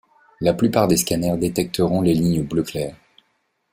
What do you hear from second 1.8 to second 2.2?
les